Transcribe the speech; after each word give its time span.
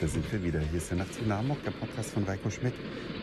da 0.00 0.06
sind 0.06 0.32
wir 0.32 0.42
wieder. 0.42 0.60
Hier 0.60 0.78
ist 0.78 0.90
der 0.90 0.96
Nachtzug 0.96 1.26
nach 1.26 1.38
Hamburg, 1.38 1.62
der 1.62 1.72
Podcast 1.72 2.12
von 2.12 2.24
Reiko 2.24 2.48
Schmidt. 2.48 2.72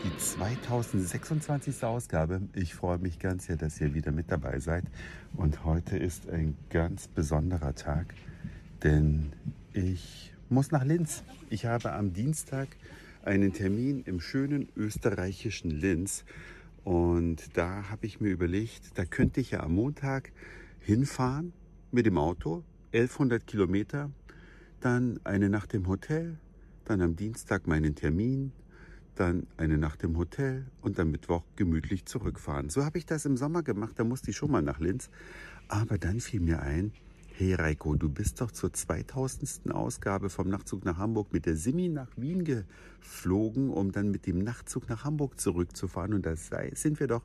Die 0.03 0.15
2026. 0.15 1.83
Ausgabe. 1.83 2.41
Ich 2.53 2.75
freue 2.75 2.99
mich 2.99 3.17
ganz 3.17 3.47
sehr, 3.47 3.55
dass 3.55 3.81
ihr 3.81 3.95
wieder 3.95 4.11
mit 4.11 4.31
dabei 4.31 4.59
seid. 4.59 4.83
Und 5.35 5.65
heute 5.65 5.97
ist 5.97 6.29
ein 6.29 6.55
ganz 6.69 7.07
besonderer 7.07 7.73
Tag, 7.73 8.13
denn 8.83 9.33
ich 9.73 10.31
muss 10.49 10.69
nach 10.69 10.83
Linz. 10.83 11.23
Ich 11.49 11.65
habe 11.65 11.93
am 11.93 12.13
Dienstag 12.13 12.67
einen 13.23 13.53
Termin 13.53 14.03
im 14.05 14.19
schönen 14.19 14.69
österreichischen 14.75 15.71
Linz. 15.71 16.25
Und 16.83 17.57
da 17.57 17.89
habe 17.89 18.05
ich 18.05 18.21
mir 18.21 18.29
überlegt, 18.29 18.99
da 18.99 19.05
könnte 19.05 19.41
ich 19.41 19.49
ja 19.49 19.61
am 19.61 19.73
Montag 19.73 20.31
hinfahren 20.79 21.53
mit 21.91 22.05
dem 22.05 22.19
Auto, 22.19 22.63
1100 22.93 23.47
Kilometer, 23.47 24.11
dann 24.79 25.19
eine 25.23 25.49
Nacht 25.49 25.73
im 25.73 25.87
Hotel, 25.87 26.37
dann 26.89 27.01
am 27.01 27.15
Dienstag 27.15 27.67
meinen 27.67 27.95
Termin, 27.95 28.51
dann 29.15 29.47
eine 29.57 29.77
Nacht 29.77 30.03
im 30.03 30.17
Hotel 30.17 30.65
und 30.81 30.99
am 30.99 31.11
Mittwoch 31.11 31.43
gemütlich 31.55 32.05
zurückfahren. 32.05 32.69
So 32.69 32.85
habe 32.85 32.97
ich 32.97 33.05
das 33.05 33.25
im 33.25 33.35
Sommer 33.35 33.63
gemacht, 33.63 33.93
da 33.97 34.03
musste 34.03 34.31
ich 34.31 34.37
schon 34.37 34.51
mal 34.51 34.61
nach 34.61 34.79
Linz. 34.79 35.09
Aber 35.67 35.97
dann 35.97 36.19
fiel 36.19 36.39
mir 36.39 36.61
ein, 36.61 36.93
hey 37.33 37.53
Reiko, 37.53 37.95
du 37.95 38.09
bist 38.09 38.39
doch 38.41 38.51
zur 38.51 38.71
2000. 38.71 39.71
Ausgabe 39.73 40.29
vom 40.29 40.47
Nachtzug 40.49 40.85
nach 40.85 40.97
Hamburg 40.97 41.33
mit 41.33 41.45
der 41.45 41.57
Simi 41.57 41.89
nach 41.89 42.09
Wien 42.15 42.45
geflogen, 42.45 43.69
um 43.69 43.91
dann 43.91 44.11
mit 44.11 44.25
dem 44.25 44.39
Nachtzug 44.39 44.87
nach 44.87 45.03
Hamburg 45.03 45.39
zurückzufahren. 45.39 46.13
Und 46.13 46.25
da 46.25 46.35
sind 46.35 46.99
wir 46.99 47.07
doch 47.07 47.23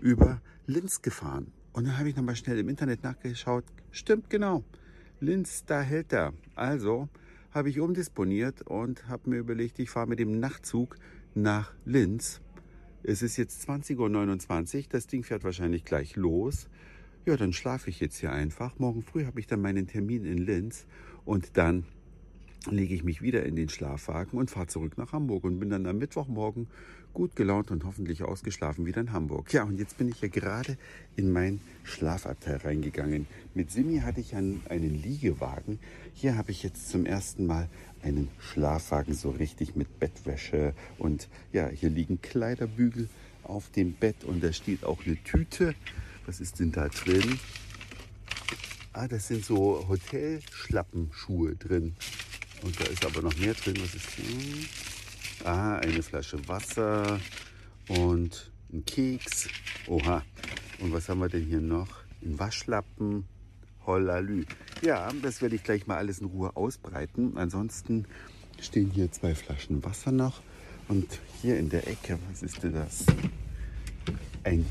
über 0.00 0.40
Linz 0.66 1.00
gefahren. 1.00 1.52
Und 1.72 1.86
dann 1.86 1.98
habe 1.98 2.08
ich 2.08 2.16
nochmal 2.16 2.36
schnell 2.36 2.58
im 2.58 2.68
Internet 2.68 3.02
nachgeschaut. 3.04 3.64
Stimmt 3.92 4.30
genau. 4.30 4.64
Linz, 5.20 5.64
da 5.64 5.80
hält 5.80 6.12
er. 6.12 6.32
Also 6.54 7.08
habe 7.56 7.70
ich 7.70 7.80
umdisponiert 7.80 8.60
und 8.60 9.08
habe 9.08 9.30
mir 9.30 9.38
überlegt, 9.38 9.78
ich 9.78 9.88
fahre 9.88 10.06
mit 10.06 10.18
dem 10.18 10.38
Nachtzug 10.38 10.98
nach 11.34 11.72
Linz. 11.86 12.42
Es 13.02 13.22
ist 13.22 13.38
jetzt 13.38 13.66
20.29 13.66 14.76
Uhr, 14.76 14.84
das 14.90 15.06
Ding 15.06 15.24
fährt 15.24 15.42
wahrscheinlich 15.42 15.86
gleich 15.86 16.16
los. 16.16 16.68
Ja, 17.24 17.34
dann 17.38 17.54
schlafe 17.54 17.88
ich 17.88 17.98
jetzt 17.98 18.18
hier 18.18 18.30
einfach. 18.30 18.78
Morgen 18.78 19.02
früh 19.02 19.24
habe 19.24 19.40
ich 19.40 19.46
dann 19.46 19.62
meinen 19.62 19.86
Termin 19.86 20.26
in 20.26 20.36
Linz 20.36 20.86
und 21.24 21.56
dann 21.56 21.86
lege 22.70 22.94
ich 22.94 23.04
mich 23.04 23.22
wieder 23.22 23.44
in 23.44 23.56
den 23.56 23.68
Schlafwagen 23.68 24.38
und 24.38 24.50
fahre 24.50 24.66
zurück 24.66 24.98
nach 24.98 25.12
Hamburg 25.12 25.44
und 25.44 25.58
bin 25.58 25.70
dann 25.70 25.86
am 25.86 25.98
Mittwochmorgen 25.98 26.68
gut 27.12 27.34
gelaunt 27.34 27.70
und 27.70 27.84
hoffentlich 27.84 28.22
ausgeschlafen 28.22 28.84
wieder 28.84 29.00
in 29.00 29.12
Hamburg. 29.12 29.52
Ja, 29.52 29.64
und 29.64 29.78
jetzt 29.78 29.96
bin 29.96 30.08
ich 30.08 30.20
ja 30.20 30.28
gerade 30.28 30.76
in 31.16 31.32
mein 31.32 31.60
Schlafabteil 31.82 32.58
reingegangen. 32.58 33.26
Mit 33.54 33.70
Simi 33.70 34.00
hatte 34.00 34.20
ich 34.20 34.34
einen, 34.34 34.60
einen 34.68 35.02
Liegewagen. 35.02 35.78
Hier 36.12 36.36
habe 36.36 36.50
ich 36.50 36.62
jetzt 36.62 36.90
zum 36.90 37.06
ersten 37.06 37.46
Mal 37.46 37.68
einen 38.02 38.28
Schlafwagen 38.38 39.14
so 39.14 39.30
richtig 39.30 39.76
mit 39.76 39.98
Bettwäsche 39.98 40.74
und 40.98 41.28
ja, 41.52 41.68
hier 41.68 41.88
liegen 41.88 42.20
Kleiderbügel 42.20 43.08
auf 43.44 43.70
dem 43.70 43.92
Bett 43.94 44.24
und 44.24 44.44
da 44.44 44.52
steht 44.52 44.84
auch 44.84 45.04
eine 45.06 45.16
Tüte. 45.24 45.74
Was 46.26 46.40
ist 46.40 46.60
denn 46.60 46.72
da 46.72 46.88
drin? 46.88 47.38
Ah, 48.92 49.08
das 49.08 49.28
sind 49.28 49.44
so 49.44 49.86
Hotelschlappenschuhe 49.88 51.54
drin. 51.56 51.94
Und 52.62 52.80
da 52.80 52.84
ist 52.84 53.04
aber 53.04 53.22
noch 53.22 53.36
mehr 53.36 53.54
drin. 53.54 53.76
Was 53.80 53.94
ist 53.94 54.10
hier? 54.10 54.66
Ah, 55.44 55.76
eine 55.76 56.02
Flasche 56.02 56.46
Wasser 56.48 57.20
und 57.88 58.50
ein 58.72 58.84
Keks. 58.84 59.48
Oha. 59.86 60.24
Und 60.80 60.92
was 60.92 61.08
haben 61.08 61.20
wir 61.20 61.28
denn 61.28 61.44
hier 61.44 61.60
noch? 61.60 61.88
Ein 62.22 62.38
Waschlappen. 62.38 63.26
Hollalü. 63.86 64.44
Ja, 64.82 65.10
das 65.22 65.40
werde 65.40 65.56
ich 65.56 65.62
gleich 65.62 65.86
mal 65.86 65.96
alles 65.96 66.18
in 66.18 66.26
Ruhe 66.26 66.54
ausbreiten. 66.56 67.36
Ansonsten 67.36 68.04
stehen 68.60 68.90
hier 68.90 69.10
zwei 69.12 69.34
Flaschen 69.34 69.82
Wasser 69.84 70.12
noch. 70.12 70.42
Und 70.88 71.20
hier 71.40 71.58
in 71.58 71.68
der 71.68 71.88
Ecke, 71.88 72.18
was 72.28 72.42
ist 72.42 72.62
denn 72.62 72.74
das? 72.74 73.04
Ein 74.44 74.66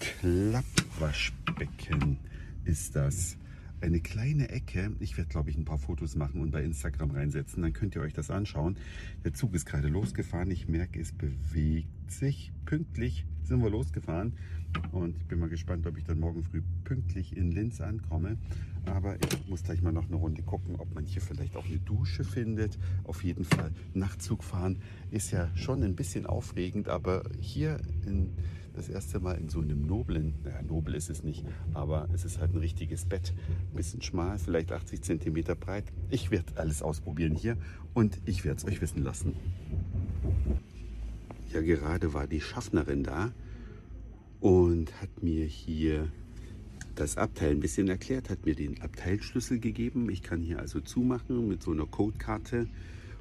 Klappwaschbecken 0.00 2.18
ist 2.64 2.96
das 2.96 3.36
eine 3.80 4.00
kleine 4.00 4.50
Ecke. 4.50 4.92
Ich 5.00 5.16
werde, 5.16 5.30
glaube 5.30 5.50
ich, 5.50 5.56
ein 5.56 5.64
paar 5.64 5.78
Fotos 5.78 6.16
machen 6.16 6.40
und 6.40 6.50
bei 6.50 6.62
Instagram 6.62 7.10
reinsetzen. 7.10 7.62
Dann 7.62 7.72
könnt 7.72 7.94
ihr 7.94 8.02
euch 8.02 8.12
das 8.12 8.30
anschauen. 8.30 8.76
Der 9.24 9.32
Zug 9.32 9.54
ist 9.54 9.66
gerade 9.66 9.88
losgefahren. 9.88 10.50
Ich 10.50 10.68
merke, 10.68 11.00
es 11.00 11.12
bewegt 11.12 12.10
sich. 12.10 12.52
Pünktlich 12.64 13.26
sind 13.50 13.62
wir 13.62 13.70
losgefahren. 13.70 14.32
Und 14.92 15.16
ich 15.16 15.26
bin 15.26 15.40
mal 15.40 15.48
gespannt, 15.48 15.84
ob 15.88 15.98
ich 15.98 16.04
dann 16.04 16.20
morgen 16.20 16.44
früh 16.44 16.62
pünktlich 16.84 17.36
in 17.36 17.50
Linz 17.50 17.80
ankomme. 17.80 18.38
Aber 18.86 19.16
ich 19.16 19.48
muss 19.48 19.64
gleich 19.64 19.82
mal 19.82 19.92
noch 19.92 20.06
eine 20.06 20.14
Runde 20.16 20.42
gucken, 20.42 20.76
ob 20.76 20.94
man 20.94 21.04
hier 21.04 21.20
vielleicht 21.20 21.56
auch 21.56 21.66
eine 21.66 21.80
Dusche 21.80 22.22
findet. 22.22 22.78
Auf 23.02 23.24
jeden 23.24 23.44
Fall 23.44 23.72
Nachtzug 23.92 24.44
fahren 24.44 24.78
ist 25.10 25.32
ja 25.32 25.50
schon 25.56 25.82
ein 25.82 25.96
bisschen 25.96 26.26
aufregend. 26.26 26.88
Aber 26.88 27.24
hier 27.40 27.80
in 28.06 28.30
das 28.72 28.88
erste 28.88 29.18
Mal 29.18 29.36
in 29.36 29.48
so 29.48 29.60
einem 29.60 29.84
noblen, 29.84 30.34
naja, 30.44 30.62
nobel 30.62 30.94
ist 30.94 31.10
es 31.10 31.24
nicht, 31.24 31.44
aber 31.74 32.08
es 32.14 32.24
ist 32.24 32.38
halt 32.38 32.54
ein 32.54 32.58
richtiges 32.58 33.04
Bett. 33.04 33.34
Ein 33.72 33.76
bisschen 33.76 34.00
schmal, 34.00 34.38
vielleicht 34.38 34.70
80 34.70 35.02
cm 35.02 35.42
breit. 35.58 35.92
Ich 36.08 36.30
werde 36.30 36.56
alles 36.56 36.82
ausprobieren 36.82 37.34
hier 37.34 37.56
und 37.94 38.20
ich 38.26 38.44
werde 38.44 38.58
es 38.58 38.64
euch 38.64 38.80
wissen 38.80 39.02
lassen. 39.02 39.34
Ja, 41.52 41.62
gerade 41.62 42.14
war 42.14 42.28
die 42.28 42.40
Schaffnerin 42.40 43.02
da 43.02 43.32
und 44.40 44.92
hat 45.00 45.22
mir 45.22 45.44
hier 45.44 46.08
das 46.94 47.16
Abteil 47.16 47.50
ein 47.50 47.60
bisschen 47.60 47.88
erklärt, 47.88 48.30
hat 48.30 48.46
mir 48.46 48.54
den 48.54 48.80
Abteilschlüssel 48.80 49.58
gegeben. 49.58 50.08
Ich 50.10 50.22
kann 50.22 50.40
hier 50.40 50.60
also 50.60 50.80
zumachen 50.80 51.48
mit 51.48 51.62
so 51.62 51.72
einer 51.72 51.86
Codekarte 51.86 52.68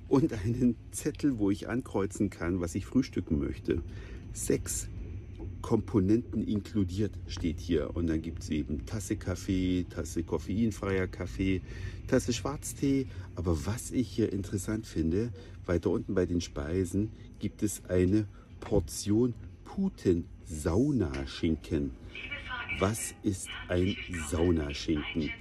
und 0.08 0.32
einen 0.34 0.76
Zettel, 0.92 1.40
wo 1.40 1.50
ich 1.50 1.70
ankreuzen 1.70 2.30
kann, 2.30 2.60
was 2.60 2.76
ich 2.76 2.86
frühstücken 2.86 3.40
möchte. 3.40 3.82
Sechs 4.34 4.90
Komponenten 5.62 6.48
inkludiert, 6.48 7.12
steht 7.28 7.60
hier. 7.60 7.94
Und 7.96 8.08
dann 8.08 8.22
gibt 8.22 8.44
es 8.44 8.50
eben 8.50 8.86
Tasse 8.86 9.18
Kaffee, 9.18 9.86
Tasse 9.90 10.24
koffeinfreier 10.24 11.08
Kaffee, 11.08 11.62
Tasse 12.08 12.32
Schwarztee. 12.34 13.08
Aber 13.36 13.66
was 13.66 13.92
ich 13.92 14.10
hier 14.10 14.34
interessant 14.34 14.88
finde, 14.88 15.32
weiter 15.66 15.90
unten 15.90 16.16
bei 16.16 16.26
den 16.26 16.40
Speisen 16.42 17.12
gibt 17.40 17.64
es 17.64 17.86
eine 17.86 18.28
Portion 18.60 19.34
Puten-Saunaschinken. 19.66 21.92
Was 22.80 23.16
ist 23.24 23.48
ein 23.68 23.96
Saunaschinken? 24.30 25.32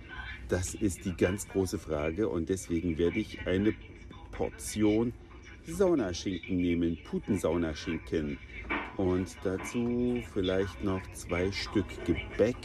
Das 0.49 0.75
ist 0.75 1.05
die 1.05 1.15
ganz 1.15 1.47
große 1.49 1.79
Frage 1.79 2.29
und 2.29 2.49
deswegen 2.49 2.99
werde 2.99 3.21
ich 3.21 3.47
eine 3.47 3.75
Portion 4.33 5.13
Saunaschinken 5.67 6.57
nehmen, 6.57 6.99
Putensaunaschinken. 7.05 8.39
Und 8.99 9.37
dazu 9.45 10.21
vielleicht 10.35 10.83
noch 10.83 11.01
zwei 11.13 11.53
Stück 11.53 11.87
Gebäck. 12.05 12.57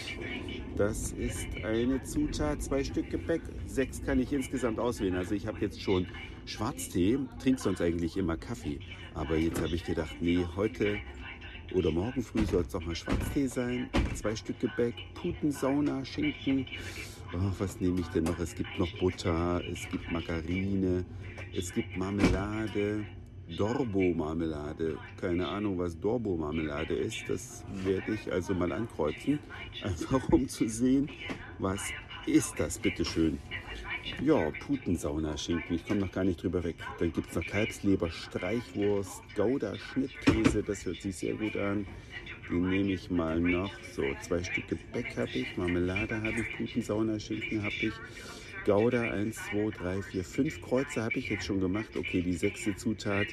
Das 0.75 1.11
ist 1.11 1.47
eine 1.63 2.01
Zutat, 2.03 2.63
zwei 2.63 2.83
Stück 2.83 3.11
Gebäck. 3.11 3.44
Sechs 3.67 4.03
kann 4.03 4.19
ich 4.19 4.33
insgesamt 4.33 4.79
auswählen. 4.79 5.16
Also 5.16 5.35
ich 5.35 5.45
habe 5.45 5.59
jetzt 5.59 5.79
schon 5.79 6.07
Schwarztee, 6.45 7.19
trinke 7.39 7.61
sonst 7.61 7.81
eigentlich 7.81 8.17
immer 8.17 8.35
Kaffee. 8.35 8.79
Aber 9.13 9.38
jetzt 9.38 9.61
habe 9.61 9.75
ich 9.75 9.85
gedacht, 9.85 10.16
nee, 10.21 10.44
heute 10.55 10.97
oder 11.75 11.91
morgen 11.91 12.23
früh 12.23 12.45
soll 12.45 12.63
es 12.63 12.73
auch 12.73 12.83
mal 12.83 12.95
Schwarztee 12.95 13.45
sein. 13.45 13.88
Zwei 14.15 14.35
Stück 14.35 14.59
Gebäck, 14.59 14.95
Putensauna, 15.13 16.03
Schinken. 16.03 16.65
Oh, 17.31 17.51
was 17.59 17.79
nehme 17.79 18.00
ich 18.00 18.07
denn 18.07 18.23
noch? 18.23 18.39
Es 18.39 18.55
gibt 18.55 18.79
noch 18.79 18.91
Butter, 18.97 19.61
es 19.71 19.88
gibt 19.89 20.11
Margarine, 20.11 21.05
es 21.55 21.71
gibt 21.71 21.95
Marmelade. 21.95 23.05
Dorbo-Marmelade. 23.57 24.97
Keine 25.19 25.47
Ahnung, 25.47 25.77
was 25.77 25.99
Dorbo-Marmelade 25.99 26.95
ist. 26.95 27.23
Das 27.27 27.63
werde 27.83 28.13
ich 28.13 28.31
also 28.31 28.53
mal 28.53 28.71
ankreuzen. 28.71 29.39
Einfach 29.83 30.27
um 30.29 30.47
zu 30.47 30.68
sehen, 30.68 31.09
was 31.59 31.81
ist 32.25 32.59
das, 32.59 32.79
bitteschön. 32.79 33.38
Ja, 34.21 34.51
Putensauna-Schinken. 34.65 35.75
Ich 35.75 35.85
komme 35.85 36.01
noch 36.01 36.12
gar 36.12 36.23
nicht 36.23 36.41
drüber 36.41 36.63
weg. 36.63 36.75
Dann 37.00 37.12
gibt 37.12 37.29
es 37.29 37.35
noch 37.35 37.45
Kalbsleber, 37.45 38.09
Streichwurst, 38.09 39.21
Gouda, 39.35 39.75
Schnittkäse. 39.75 40.63
Das 40.63 40.85
hört 40.85 41.01
sich 41.01 41.15
sehr 41.15 41.35
gut 41.35 41.56
an. 41.56 41.85
Den 42.50 42.69
nehme 42.69 42.91
ich 42.91 43.09
mal 43.09 43.39
noch. 43.39 43.71
So, 43.94 44.03
zwei 44.21 44.44
Stück 44.44 44.68
Gebäck 44.68 45.15
habe 45.18 45.31
ich, 45.31 45.57
Marmelade 45.57 46.21
habe 46.21 46.41
ich, 46.41 46.57
Putensauna-Schinken 46.57 47.63
habe 47.63 47.73
ich. 47.73 47.94
Gouda 48.65 49.01
1, 49.01 49.36
2, 49.51 49.71
3, 49.71 50.01
4, 50.01 50.24
5 50.24 50.62
Kreuze 50.62 51.04
habe 51.04 51.19
ich 51.19 51.30
jetzt 51.30 51.45
schon 51.45 51.60
gemacht. 51.60 51.89
Okay, 51.98 52.21
die 52.21 52.33
sechste 52.33 52.75
Zutat 52.75 53.27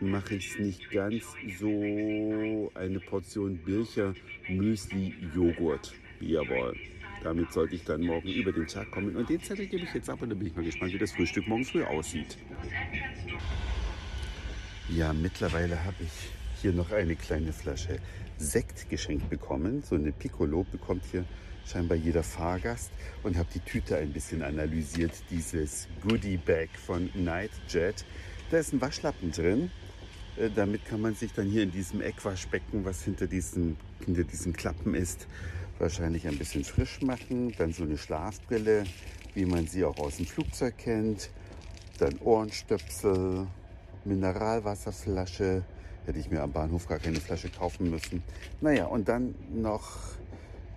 mache 0.00 0.34
ich 0.34 0.48
es 0.48 0.58
nicht 0.58 0.90
ganz 0.90 1.22
so. 1.58 2.72
Eine 2.74 3.00
Portion 3.00 3.58
Bircher 3.58 4.14
Müsli 4.48 5.14
Joghurt. 5.34 5.94
Jawohl. 6.20 6.76
Damit 7.22 7.52
sollte 7.52 7.76
ich 7.76 7.84
dann 7.84 8.02
morgen 8.02 8.28
über 8.28 8.52
den 8.52 8.66
Tag 8.66 8.90
kommen. 8.90 9.14
Und 9.16 9.28
den 9.28 9.40
Zettel 9.40 9.66
gebe 9.66 9.84
ich 9.84 9.94
jetzt 9.94 10.10
ab 10.10 10.20
und 10.22 10.30
dann 10.30 10.38
bin 10.38 10.48
ich 10.48 10.56
mal 10.56 10.64
gespannt, 10.64 10.92
wie 10.92 10.98
das 10.98 11.12
Frühstück 11.12 11.46
morgen 11.46 11.64
früh 11.64 11.84
aussieht. 11.84 12.36
Ja, 14.88 15.12
mittlerweile 15.12 15.82
habe 15.84 15.96
ich 16.00 16.30
hier 16.60 16.72
noch 16.72 16.92
eine 16.92 17.16
kleine 17.16 17.52
Flasche 17.52 17.98
Sekt 18.38 18.88
geschenkt 18.90 19.30
bekommen. 19.30 19.82
So 19.82 19.94
eine 19.94 20.12
Piccolo 20.12 20.64
bekommt 20.70 21.04
hier 21.10 21.24
scheinbar 21.66 21.96
jeder 21.96 22.22
Fahrgast 22.22 22.90
und 23.22 23.36
habe 23.36 23.48
die 23.52 23.60
Tüte 23.60 23.96
ein 23.96 24.12
bisschen 24.12 24.42
analysiert, 24.42 25.12
dieses 25.30 25.88
Goodie 26.02 26.36
Bag 26.36 26.68
von 26.74 27.10
Nightjet. 27.14 28.04
Da 28.50 28.58
ist 28.58 28.72
ein 28.72 28.80
Waschlappen 28.80 29.32
drin. 29.32 29.70
Äh, 30.36 30.50
damit 30.54 30.84
kann 30.84 31.00
man 31.00 31.14
sich 31.14 31.32
dann 31.32 31.46
hier 31.46 31.62
in 31.62 31.72
diesem 31.72 32.00
Eckwaschbecken, 32.00 32.84
was 32.84 33.02
hinter 33.02 33.26
diesen, 33.26 33.76
hinter 34.04 34.24
diesen 34.24 34.52
Klappen 34.52 34.94
ist, 34.94 35.26
wahrscheinlich 35.78 36.28
ein 36.28 36.38
bisschen 36.38 36.64
frisch 36.64 37.00
machen. 37.02 37.52
Dann 37.58 37.72
so 37.72 37.82
eine 37.82 37.98
Schlafbrille, 37.98 38.84
wie 39.34 39.46
man 39.46 39.66
sie 39.66 39.84
auch 39.84 39.98
aus 39.98 40.18
dem 40.18 40.26
Flugzeug 40.26 40.78
kennt. 40.78 41.30
Dann 41.98 42.18
Ohrenstöpsel, 42.18 43.46
Mineralwasserflasche. 44.04 45.64
Hätte 46.06 46.18
ich 46.18 46.30
mir 46.30 46.42
am 46.42 46.52
Bahnhof 46.52 46.86
gar 46.86 46.98
keine 46.98 47.20
Flasche 47.20 47.48
kaufen 47.50 47.90
müssen. 47.90 48.22
Naja, 48.60 48.86
und 48.86 49.08
dann 49.08 49.34
noch 49.52 50.16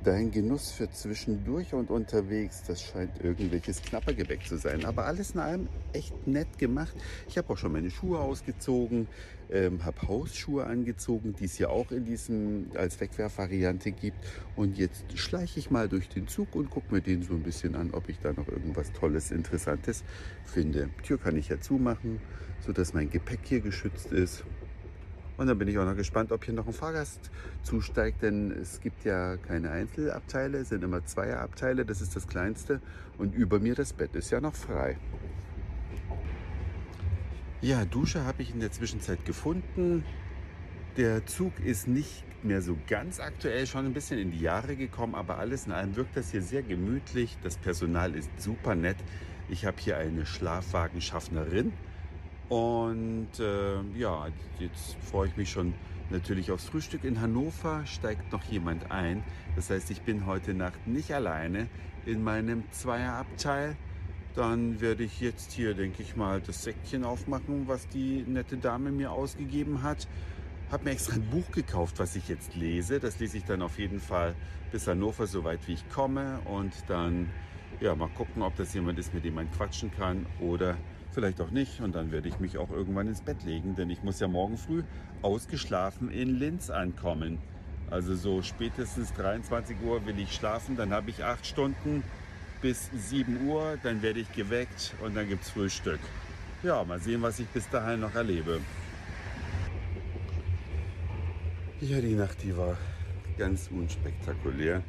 Dein 0.01 0.31
Genuss 0.31 0.71
für 0.71 0.89
zwischendurch 0.89 1.73
und 1.73 1.89
unterwegs, 1.89 2.63
das 2.65 2.81
scheint 2.81 3.21
irgendwelches 3.21 3.81
Knappergebäck 3.81 4.47
zu 4.47 4.57
sein. 4.57 4.85
Aber 4.85 5.05
alles 5.05 5.31
in 5.31 5.41
allem 5.41 5.67
echt 5.91 6.25
nett 6.25 6.57
gemacht. 6.57 6.95
Ich 7.27 7.37
habe 7.37 7.51
auch 7.51 7.57
schon 7.57 7.73
meine 7.73 7.91
Schuhe 7.91 8.17
ausgezogen, 8.17 9.09
ähm, 9.51 9.83
habe 9.83 10.07
Hausschuhe 10.07 10.63
angezogen, 10.63 11.35
die 11.37 11.43
es 11.43 11.57
ja 11.57 11.67
auch 11.67 11.91
in 11.91 12.05
diesem 12.05 12.71
als 12.75 12.97
Wegwerfvariante 13.01 13.91
gibt. 13.91 14.25
Und 14.55 14.77
jetzt 14.77 15.03
schleiche 15.19 15.59
ich 15.59 15.69
mal 15.69 15.89
durch 15.89 16.07
den 16.07 16.29
Zug 16.29 16.55
und 16.55 16.69
gucke 16.69 16.95
mir 16.95 17.01
den 17.01 17.21
so 17.21 17.33
ein 17.33 17.43
bisschen 17.43 17.75
an, 17.75 17.91
ob 17.91 18.07
ich 18.07 18.19
da 18.19 18.31
noch 18.31 18.47
irgendwas 18.47 18.93
Tolles, 18.93 19.31
Interessantes 19.31 20.05
finde. 20.45 20.91
Tür 21.03 21.17
kann 21.17 21.35
ich 21.35 21.49
ja 21.49 21.59
zumachen, 21.59 22.21
sodass 22.65 22.93
mein 22.93 23.09
Gepäck 23.09 23.41
hier 23.43 23.59
geschützt 23.59 24.13
ist. 24.13 24.45
Und 25.39 25.47
dann 25.47 25.57
bin 25.57 25.69
ich 25.69 25.77
auch 25.77 25.86
noch 25.86 25.95
gespannt, 25.95 26.33
ob 26.33 26.44
hier 26.44 26.53
noch 26.53 26.68
ein 26.68 26.74
Fahrgast 26.74 27.31
zusteigt, 27.63 28.24
denn 28.24 28.51
es 28.51 28.81
gibt 28.81 29.06
ja 29.06 29.38
keine 29.38 29.71
Einzelabteile, 29.71 30.57
es 30.57 30.68
sind 30.68 30.83
immer 30.83 31.06
Zweierabteile, 31.06 31.86
das 31.86 32.01
ist 32.01 32.13
das 32.13 32.27
kleinste. 32.27 32.81
Und 33.18 33.33
über 33.33 33.62
mir 33.62 33.74
das 33.74 33.94
Bett 33.94 34.13
ist 34.15 34.31
ja 34.31 34.41
noch 34.41 34.53
frei. 34.53 34.97
Ja, 37.62 37.86
Dusche 37.86 38.25
habe 38.25 38.41
ich 38.41 38.53
in 38.53 38.59
der 38.59 38.74
Zwischenzeit 38.74 39.24
gefunden. 39.24 40.03
Der 40.97 41.25
Zug 41.25 41.53
ist 41.63 41.88
nicht 41.88 42.25
mehr 42.44 42.62
so 42.62 42.77
ganz 42.89 43.21
aktuell, 43.21 43.65
schon 43.65 43.85
ein 43.85 43.94
bisschen 43.94 44.19
in 44.19 44.31
die 44.31 44.42
Jahre 44.42 44.75
gekommen, 44.75 45.15
aber 45.15 45.39
alles 45.39 45.68
in 45.68 45.71
allem 45.71 45.95
wirkt 45.95 46.18
das 46.18 46.31
hier 46.31 46.42
sehr 46.42 46.63
gemütlich. 46.63 47.38
Das 47.44 47.56
Personal 47.56 48.13
ist 48.13 48.30
super 48.38 48.75
nett. 48.75 48.97
Ich 49.47 49.65
habe 49.65 49.77
hier 49.80 49.95
eine 49.97 50.25
Schlafwagenschaffnerin 50.25 51.71
und 52.49 53.29
äh, 53.39 53.81
ja, 53.95 54.27
jetzt 54.59 54.97
freue 55.03 55.27
ich 55.27 55.37
mich 55.37 55.51
schon 55.51 55.73
natürlich 56.09 56.51
aufs 56.51 56.65
Frühstück. 56.65 57.03
In 57.03 57.21
Hannover 57.21 57.85
steigt 57.85 58.31
noch 58.31 58.43
jemand 58.45 58.91
ein. 58.91 59.23
Das 59.55 59.69
heißt, 59.69 59.91
ich 59.91 60.01
bin 60.01 60.25
heute 60.25 60.55
Nacht 60.55 60.87
nicht 60.87 61.13
alleine 61.13 61.67
in 62.05 62.23
meinem 62.23 62.63
Zweierabteil. 62.71 63.75
Dann 64.33 64.81
werde 64.81 65.03
ich 65.03 65.21
jetzt 65.21 65.51
hier, 65.51 65.75
denke 65.75 66.01
ich 66.01 66.15
mal, 66.15 66.41
das 66.41 66.63
Säckchen 66.63 67.03
aufmachen, 67.03 67.67
was 67.67 67.87
die 67.87 68.23
nette 68.27 68.57
Dame 68.57 68.91
mir 68.91 69.11
ausgegeben 69.11 69.83
hat. 69.83 70.07
Habe 70.71 70.85
mir 70.85 70.91
extra 70.91 71.15
ein 71.15 71.29
Buch 71.29 71.51
gekauft, 71.51 71.99
was 71.99 72.15
ich 72.15 72.27
jetzt 72.29 72.55
lese. 72.55 72.99
Das 72.99 73.19
lese 73.19 73.37
ich 73.37 73.45
dann 73.45 73.61
auf 73.61 73.77
jeden 73.77 73.99
Fall 73.99 74.35
bis 74.71 74.87
Hannover, 74.87 75.27
soweit 75.27 75.67
wie 75.67 75.73
ich 75.73 75.89
komme. 75.89 76.39
Und 76.45 76.73
dann 76.87 77.29
ja, 77.79 77.95
mal 77.95 78.09
gucken, 78.09 78.41
ob 78.41 78.55
das 78.55 78.73
jemand 78.73 78.99
ist, 78.99 79.13
mit 79.13 79.23
dem 79.23 79.35
man 79.35 79.49
quatschen 79.51 79.91
kann 79.91 80.25
oder 80.39 80.77
vielleicht 81.11 81.41
auch 81.41 81.51
nicht. 81.51 81.81
Und 81.81 81.95
dann 81.95 82.11
werde 82.11 82.27
ich 82.27 82.39
mich 82.39 82.57
auch 82.57 82.69
irgendwann 82.71 83.07
ins 83.07 83.21
Bett 83.21 83.44
legen, 83.44 83.75
denn 83.75 83.89
ich 83.89 84.03
muss 84.03 84.19
ja 84.19 84.27
morgen 84.27 84.57
früh 84.57 84.83
ausgeschlafen 85.21 86.09
in 86.09 86.39
Linz 86.39 86.69
ankommen. 86.69 87.39
Also 87.89 88.15
so 88.15 88.41
spätestens 88.41 89.13
23 89.13 89.77
Uhr 89.83 90.06
will 90.06 90.19
ich 90.19 90.33
schlafen, 90.33 90.77
dann 90.77 90.91
habe 90.91 91.09
ich 91.09 91.23
acht 91.23 91.45
Stunden 91.45 92.03
bis 92.61 92.89
7 92.94 93.47
Uhr, 93.47 93.77
dann 93.81 94.01
werde 94.01 94.19
ich 94.19 94.31
geweckt 94.31 94.94
und 95.03 95.15
dann 95.15 95.27
gibt 95.27 95.44
es 95.44 95.50
Frühstück. 95.50 96.00
Ja, 96.61 96.83
mal 96.83 97.00
sehen, 97.00 97.21
was 97.21 97.39
ich 97.39 97.47
bis 97.47 97.69
dahin 97.69 98.01
noch 98.01 98.13
erlebe. 98.13 98.59
Ja, 101.81 102.01
die 102.01 102.15
Nacht, 102.15 102.44
die 102.44 102.56
war 102.56 102.77
ganz 103.38 103.69
unspektakulär. 103.71 104.83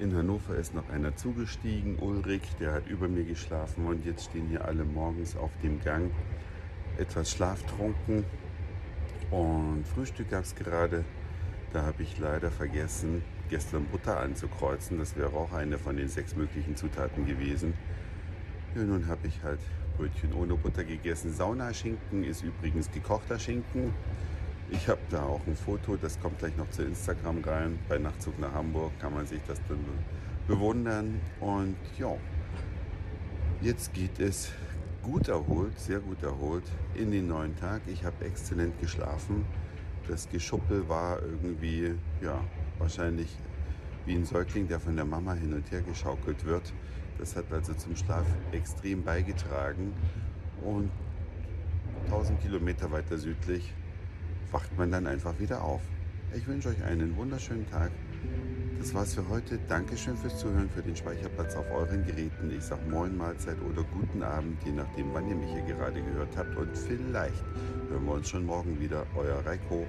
In 0.00 0.16
Hannover 0.16 0.56
ist 0.56 0.74
noch 0.74 0.88
einer 0.90 1.14
zugestiegen, 1.14 1.96
Ulrich, 2.00 2.42
der 2.58 2.72
hat 2.72 2.88
über 2.88 3.06
mir 3.06 3.22
geschlafen 3.22 3.86
und 3.86 4.04
jetzt 4.04 4.24
stehen 4.24 4.48
hier 4.48 4.64
alle 4.64 4.84
morgens 4.84 5.36
auf 5.36 5.52
dem 5.62 5.80
Gang, 5.84 6.10
etwas 6.98 7.30
schlaftrunken 7.30 8.24
und 9.30 9.84
Frühstück 9.86 10.30
gab 10.30 10.42
es 10.42 10.56
gerade. 10.56 11.04
Da 11.72 11.82
habe 11.82 12.02
ich 12.02 12.18
leider 12.18 12.50
vergessen, 12.50 13.22
gestern 13.50 13.84
Butter 13.84 14.18
anzukreuzen. 14.18 14.98
Das 14.98 15.16
wäre 15.16 15.32
auch 15.32 15.52
eine 15.52 15.78
von 15.78 15.96
den 15.96 16.08
sechs 16.08 16.34
möglichen 16.34 16.74
Zutaten 16.76 17.24
gewesen. 17.24 17.74
Ja, 18.74 18.82
nun 18.82 19.06
habe 19.06 19.28
ich 19.28 19.42
halt 19.44 19.60
Brötchen 19.96 20.32
ohne 20.34 20.54
Butter 20.54 20.82
gegessen. 20.82 21.32
Saunaschinken 21.32 22.24
ist 22.24 22.42
übrigens 22.42 22.90
gekochter 22.90 23.38
Schinken. 23.38 23.92
Ich 24.70 24.88
habe 24.88 25.00
da 25.10 25.22
auch 25.22 25.46
ein 25.46 25.56
Foto, 25.56 25.96
das 25.96 26.18
kommt 26.18 26.38
gleich 26.38 26.56
noch 26.56 26.68
zu 26.70 26.82
Instagram 26.82 27.44
rein. 27.44 27.78
Bei 27.88 27.98
Nachtzug 27.98 28.38
nach 28.38 28.52
Hamburg 28.52 28.98
kann 28.98 29.12
man 29.12 29.26
sich 29.26 29.40
das 29.46 29.60
dann 29.68 29.78
bewundern. 30.48 31.20
Und 31.40 31.76
ja, 31.98 32.16
jetzt 33.60 33.92
geht 33.92 34.18
es 34.18 34.52
gut 35.02 35.28
erholt, 35.28 35.78
sehr 35.78 36.00
gut 36.00 36.22
erholt 36.22 36.64
in 36.94 37.10
den 37.10 37.28
neuen 37.28 37.54
Tag. 37.56 37.82
Ich 37.86 38.04
habe 38.04 38.24
exzellent 38.24 38.80
geschlafen. 38.80 39.44
Das 40.08 40.28
Geschuppel 40.30 40.88
war 40.88 41.20
irgendwie, 41.22 41.94
ja, 42.22 42.40
wahrscheinlich 42.78 43.36
wie 44.06 44.14
ein 44.14 44.24
Säugling, 44.24 44.66
der 44.66 44.80
von 44.80 44.96
der 44.96 45.04
Mama 45.04 45.34
hin 45.34 45.52
und 45.52 45.70
her 45.70 45.82
geschaukelt 45.82 46.44
wird. 46.46 46.72
Das 47.18 47.36
hat 47.36 47.52
also 47.52 47.74
zum 47.74 47.96
Schlaf 47.96 48.26
extrem 48.52 49.02
beigetragen. 49.02 49.92
Und 50.62 50.90
1000 52.06 52.40
Kilometer 52.40 52.90
weiter 52.90 53.18
südlich 53.18 53.72
wacht 54.54 54.78
man 54.78 54.92
dann 54.92 55.08
einfach 55.08 55.36
wieder 55.40 55.62
auf. 55.64 55.82
Ich 56.32 56.46
wünsche 56.46 56.68
euch 56.68 56.82
einen 56.84 57.16
wunderschönen 57.16 57.68
Tag. 57.68 57.90
Das 58.78 58.94
war's 58.94 59.14
für 59.14 59.28
heute. 59.28 59.58
Dankeschön 59.68 60.16
fürs 60.16 60.38
Zuhören, 60.38 60.70
für 60.70 60.80
den 60.80 60.94
Speicherplatz 60.94 61.56
auf 61.56 61.68
euren 61.72 62.06
Geräten. 62.06 62.52
Ich 62.56 62.62
sage 62.62 62.88
Moin, 62.88 63.16
Mahlzeit 63.16 63.56
oder 63.68 63.82
guten 63.82 64.22
Abend, 64.22 64.56
je 64.64 64.70
nachdem, 64.70 65.12
wann 65.12 65.28
ihr 65.28 65.34
mich 65.34 65.50
hier 65.50 65.62
gerade 65.62 66.00
gehört 66.00 66.36
habt. 66.36 66.56
Und 66.56 66.78
vielleicht 66.78 67.44
hören 67.90 68.04
wir 68.04 68.12
uns 68.12 68.28
schon 68.28 68.46
morgen 68.46 68.78
wieder. 68.78 69.04
Euer 69.16 69.44
Reiko. 69.44 69.88